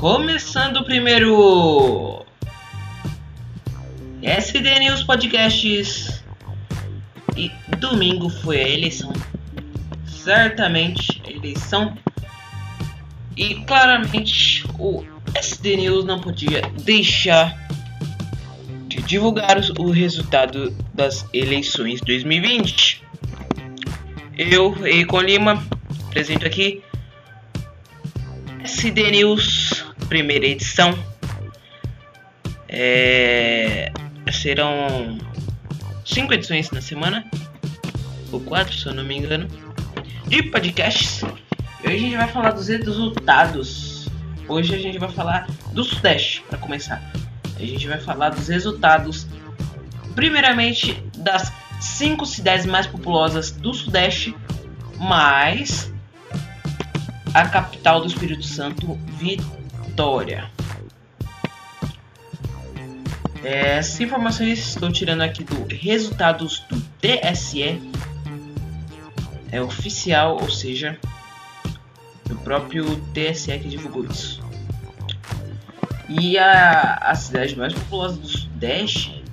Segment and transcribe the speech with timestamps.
[0.00, 2.24] Começando o primeiro
[4.22, 6.24] SD News Podcasts
[7.36, 9.12] e domingo foi a eleição.
[10.06, 11.98] Certamente a eleição
[13.36, 15.04] e claramente o
[15.34, 17.54] SD News não podia deixar
[18.88, 23.04] de divulgar o resultado das eleições 2020.
[24.38, 25.62] Eu, Eikon Lima,
[26.08, 26.82] apresento aqui
[28.64, 29.79] SD News,
[30.10, 30.98] primeira edição.
[32.68, 33.90] É,
[34.32, 35.18] serão
[36.04, 37.24] cinco edições na semana,
[38.30, 39.48] ou quatro, se eu não me engano,
[40.26, 41.22] de podcasts.
[41.82, 44.08] E hoje a gente vai falar dos resultados.
[44.48, 47.00] Hoje a gente vai falar do Sudeste, para começar.
[47.56, 49.28] A gente vai falar dos resultados,
[50.16, 54.34] primeiramente das cinco cidades mais populosas do Sudeste,
[54.98, 55.92] mais
[57.32, 59.59] a capital do Espírito Santo, Vitória.
[63.42, 67.80] Essas informações estou tirando aqui do resultados do TSE.
[69.50, 70.98] É oficial, ou seja,
[72.30, 74.42] o próprio TSE que divulgou isso.
[76.08, 79.24] E a, a cidade mais populosa do Sudeste,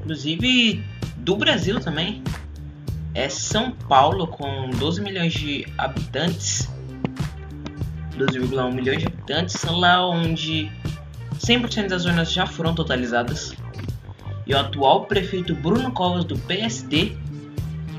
[0.00, 0.84] inclusive
[1.16, 2.22] do Brasil também,
[3.14, 6.68] é São Paulo, com 12 milhões de habitantes.
[8.26, 10.70] 12,1 milhões de habitantes, lá onde
[11.38, 13.54] 100% das zonas já foram totalizadas.
[14.46, 17.12] E o atual prefeito Bruno Covas, do PSD,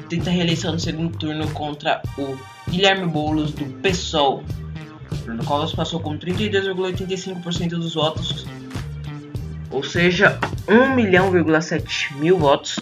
[0.10, 2.38] tenta reeleição no segundo turno contra o
[2.70, 4.44] Guilherme Boulos, do PSOL.
[5.24, 8.46] Bruno Covas passou com 32,85% dos votos,
[9.72, 12.80] ou seja, 1 milhão,7 mil votos,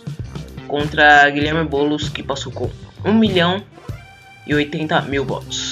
[0.67, 2.69] contra Guilherme Boulos, que passou com
[3.05, 3.63] 1 milhão
[4.47, 5.70] e 80 mil votos.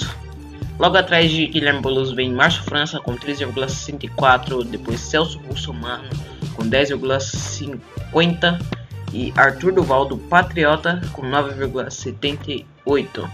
[0.80, 6.08] Logo atrás de Guilherme Boulos vem Márcio França com 3,64, depois Celso Russomano
[6.56, 8.58] com 10,50
[9.12, 13.30] e Arthur Duval do Patriota com 9,78.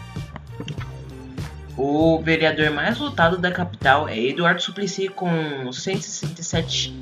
[1.77, 6.95] O vereador mais votado da capital é Eduardo Suplicy com 167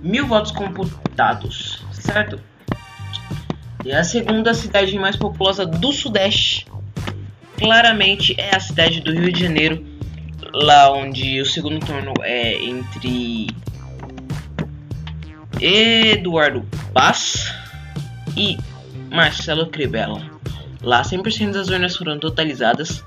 [0.00, 2.38] mil votos computados, certo?
[3.82, 6.66] E a segunda cidade mais populosa do Sudeste
[7.56, 9.84] claramente é a cidade do Rio de Janeiro,
[10.52, 13.48] lá onde o segundo turno é entre
[15.60, 17.54] Eduardo Paz
[18.36, 18.56] e
[19.10, 20.22] Marcelo Crivella.
[20.82, 23.02] Lá 100% das urnas foram totalizadas.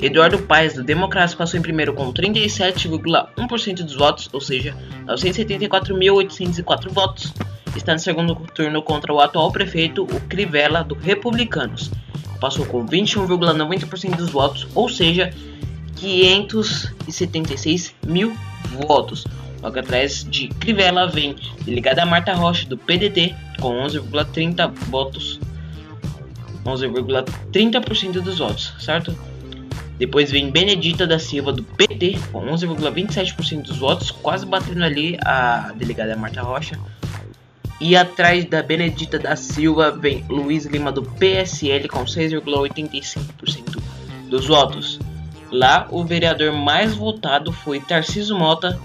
[0.00, 4.74] Eduardo Paes, do Democratas, passou em primeiro com 37,1% dos votos, ou seja,
[5.06, 7.32] 974.804 votos.
[7.76, 11.90] Está no segundo turno contra o atual prefeito, o Crivella, do Republicanos,
[12.44, 15.32] passou com 21,90% dos votos, ou seja,
[15.96, 18.36] 576 mil
[18.86, 19.24] votos.
[19.62, 25.40] Logo atrás de Crivella vem delegada Marta Rocha do PDT com 11,30 votos,
[26.66, 29.16] 11,30% dos votos, certo?
[29.96, 35.72] Depois vem Benedita da Silva do PT com 11,27% dos votos, quase batendo ali a
[35.74, 36.78] delegada Marta Rocha.
[37.80, 43.82] E atrás da Benedita da Silva vem Luiz Lima do PSL com 6,85%
[44.28, 45.00] dos votos.
[45.50, 48.78] Lá, o vereador mais votado foi Tarciso Mota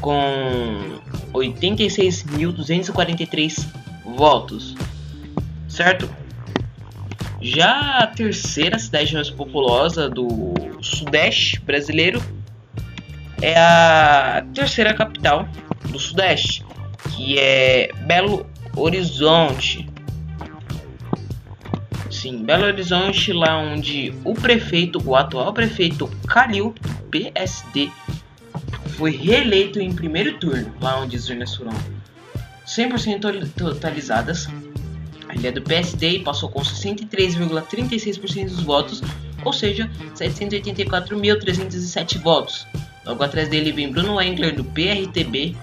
[0.00, 0.98] com
[1.32, 3.64] 86.243
[4.16, 4.74] votos,
[5.68, 6.10] certo?
[7.40, 12.22] Já a terceira cidade mais populosa do Sudeste brasileiro
[13.42, 15.48] é a terceira capital
[15.90, 16.64] do Sudeste,
[17.14, 19.88] que é Belo Horizonte.
[22.10, 26.74] Sim, Belo Horizonte, lá onde o prefeito, o atual prefeito Calil,
[27.10, 27.90] PSD,
[28.96, 31.72] foi reeleito em primeiro turno, lá onde as urnas foram
[32.66, 34.48] 100% totalizadas.
[35.32, 39.02] Ele é do PSD e passou com 63,36% dos votos,
[39.44, 42.66] ou seja, 784.307 votos.
[43.04, 45.56] Logo atrás dele vem Bruno Engler do PRTB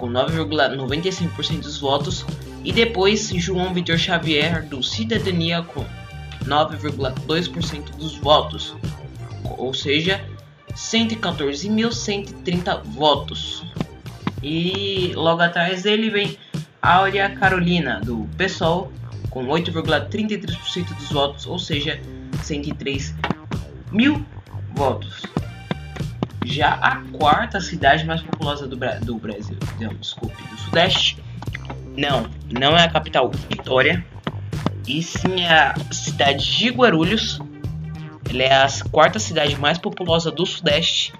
[0.00, 2.26] com 9,95% dos votos
[2.64, 5.86] e depois João Vitor Xavier do Cidadania com
[6.44, 8.74] 9,2% dos votos,
[9.44, 10.24] ou seja,
[10.74, 13.62] 114.130 votos.
[14.42, 16.38] E logo atrás dele vem
[16.80, 18.90] Áurea Carolina do PSOL
[19.28, 22.00] com 8,33% dos votos, ou seja,
[22.42, 23.14] 103
[23.92, 24.24] mil
[24.74, 25.26] votos.
[26.44, 31.22] Já a quarta cidade mais populosa do, Bra do Brasil, não, desculpe, do Sudeste,
[31.96, 34.04] não, não é a capital Vitória,
[34.86, 37.38] e sim a cidade de Guarulhos.
[38.28, 41.12] Ela é a quarta cidade mais populosa do Sudeste.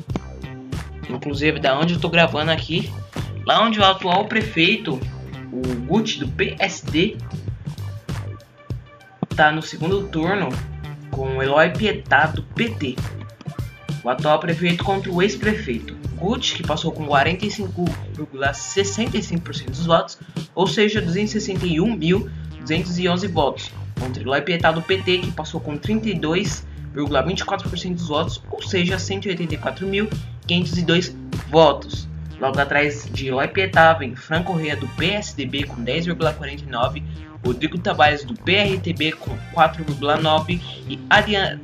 [1.09, 2.91] inclusive da onde eu tô gravando aqui,
[3.45, 5.01] lá onde o atual prefeito,
[5.53, 7.17] o Gucci do PSD,
[9.37, 10.49] tá no segundo turno
[11.11, 12.97] com o Eloy Pietá do PT.
[14.03, 20.19] O atual prefeito contra o ex-prefeito Gucci, que passou com 45,65% dos votos,
[20.55, 28.43] ou seja, 261.211 votos, contra Eloy Pietá do PT, que passou com 32,24% dos votos,
[28.51, 31.15] ou seja, 184.502
[31.51, 32.09] votos.
[32.39, 38.35] Logo atrás de Eloy Pietá vem Franco Correa do PSDB com 10,49%, Rodrigo Tavares do
[38.35, 40.99] PRTB com 4,9% e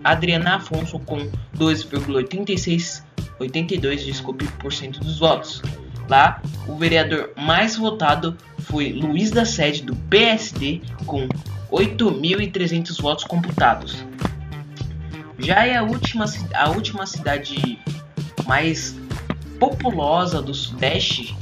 [0.05, 1.19] Adriana Afonso com
[1.57, 3.05] 2,86%.
[3.39, 5.63] 82, desculpe, por cento dos votos.
[6.09, 11.29] Lá, o vereador mais votado foi Luiz da Sede do PSD com
[11.71, 14.05] 8.300 votos computados.
[15.39, 16.25] Já é a última,
[16.55, 17.79] a última cidade
[18.47, 18.97] mais
[19.59, 21.37] populosa do Sudeste,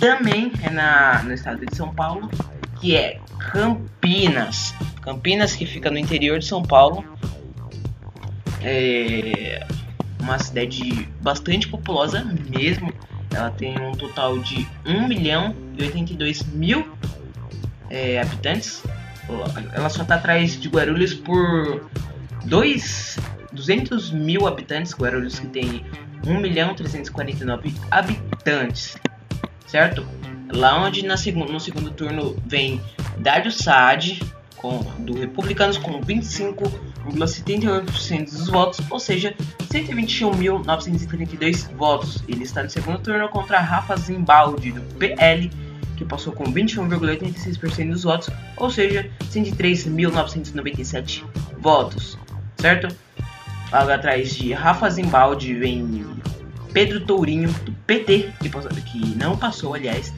[0.00, 2.28] também é na, no estado de São Paulo,
[2.80, 3.20] que é
[3.52, 4.74] Campinas.
[5.02, 7.04] Campinas, que fica no interior de São Paulo.
[8.62, 9.64] É,
[10.20, 12.92] uma cidade bastante populosa mesmo.
[13.32, 16.86] Ela tem um total de 1 milhão e 82 mil
[17.90, 18.82] é, habitantes.
[19.72, 21.88] Ela só está atrás de Guarulhos por
[22.44, 23.18] 2,
[23.52, 24.94] 200 mil habitantes.
[24.94, 25.84] Guarulhos que tem
[26.26, 28.96] 1 milhão 349 habitantes,
[29.66, 30.06] certo?
[30.52, 32.80] Lá onde na seg no segundo turno vem
[33.18, 34.20] Dário Saad,
[34.56, 39.32] com, do Republicanos com 25,78% dos votos, ou seja,
[39.70, 42.24] 121.932 votos.
[42.28, 45.50] Ele está no segundo turno contra Rafa Zimbaldi, do PL,
[45.96, 51.24] que passou com 21,86% dos votos, ou seja, 103.997
[51.58, 52.16] votos,
[52.58, 52.88] certo?
[53.72, 56.04] Logo atrás de Rafa Zimbaldi vem
[56.72, 60.14] Pedro Tourinho, do PT, que, passou, que não passou, aliás,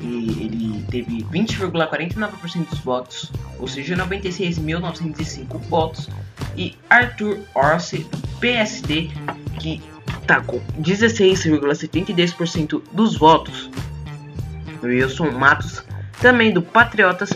[0.00, 6.08] e ele teve 20,49% dos votos, ou seja, 96.905 votos,
[6.56, 9.10] e Arthur Orsi, do PSD,
[9.58, 9.82] que
[10.22, 13.68] está com 16,72% dos votos.
[14.82, 15.84] Wilson Matos,
[16.20, 17.30] também do Patriotas,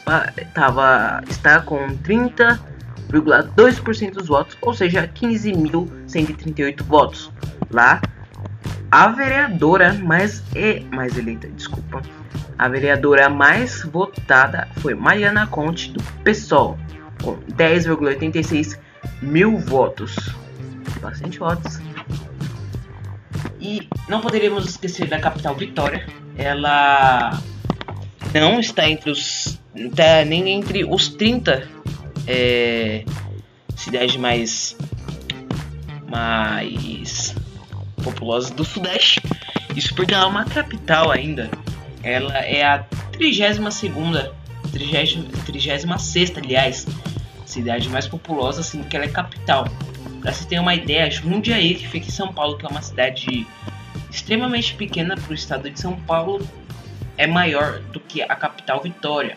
[0.54, 7.30] tava, está com 30,2% dos votos, ou seja, 15.138 votos.
[7.70, 8.00] Lá,
[8.90, 12.00] a vereadora mais, é, mais eleita, desculpa,
[12.64, 16.78] a vereadora mais votada foi Mariana Conte, do PSOL,
[17.22, 18.78] com 10,86
[19.20, 20.16] mil votos.
[20.98, 21.78] Bastante votos.
[23.60, 26.06] E não poderíamos esquecer da capital Vitória.
[26.38, 27.38] Ela
[28.32, 29.60] não está entre os.
[29.94, 31.68] Tá nem entre os 30
[32.26, 33.04] é,
[33.76, 34.74] cidades mais.
[36.08, 37.34] mais
[38.02, 39.20] populosas do Sudeste.
[39.76, 41.50] Isso porque ela é uma capital ainda.
[42.04, 44.34] Ela é a 32 segunda,
[44.70, 46.86] 36 aliás,
[47.46, 49.66] cidade mais populosa, assim, que ela é capital.
[50.20, 53.46] Pra você ter uma ideia, Jundiaí, que fica em São Paulo, que é uma cidade
[54.10, 56.46] extremamente pequena para o estado de São Paulo,
[57.16, 59.36] é maior do que a capital Vitória.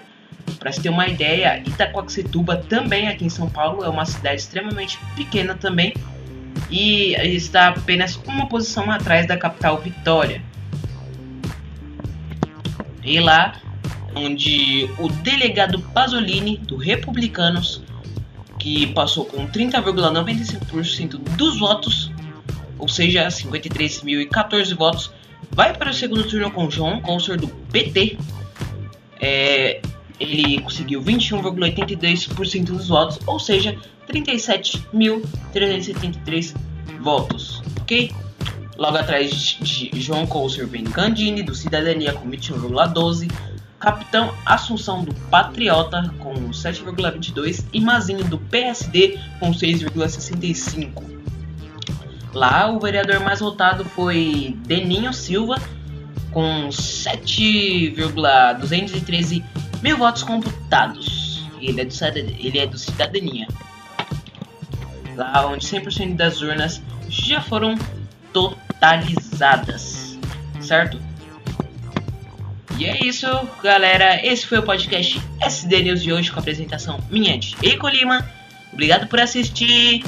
[0.60, 4.98] Para você ter uma ideia, Itacoaxetuba também aqui em São Paulo é uma cidade extremamente
[5.16, 5.94] pequena também
[6.70, 10.42] e está apenas uma posição atrás da capital Vitória.
[13.08, 13.60] E lá
[14.14, 17.82] onde o delegado Pasolini, do Republicanos,
[18.60, 22.12] que passou com 30,95% dos votos,
[22.78, 25.10] ou seja, 53.014 votos,
[25.52, 28.18] vai para o segundo turno com João Conser, do PT.
[29.22, 29.80] É,
[30.20, 33.78] ele conseguiu 21,82% dos votos, ou seja,
[34.10, 36.54] 37.373
[37.00, 38.12] votos, ok?
[38.78, 40.28] Logo atrás de João
[40.70, 43.32] vem Candini, do Cidadania, com 21,12%.
[43.80, 47.66] Capitão Assunção, do Patriota, com 7,22%.
[47.74, 51.18] E Mazinho, do PSD, com 6,65%.
[52.34, 55.62] Lá, o vereador mais votado foi Deninho Silva,
[56.32, 59.44] com 7,213
[59.82, 61.44] mil votos computados.
[61.60, 61.94] Ele é do,
[62.40, 63.48] ele é do Cidadania.
[65.16, 66.80] Lá onde 100% das urnas
[67.10, 67.76] já foram
[68.78, 70.18] totalizadas,
[70.62, 71.02] certo?
[72.78, 73.28] E é isso,
[73.64, 74.24] galera.
[74.26, 78.24] Esse foi o podcast SD News de hoje com a apresentação minha de Eiko Lima.
[78.72, 80.04] Obrigado por assistir.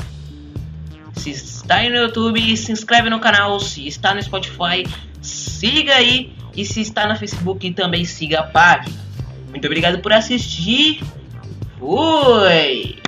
[1.15, 3.59] Se está aí no YouTube, se inscreve no canal.
[3.59, 4.85] Se está no Spotify,
[5.21, 6.31] siga aí.
[6.55, 8.95] E se está no Facebook, também siga a página.
[9.49, 11.01] Muito obrigado por assistir.
[11.79, 13.01] Fui!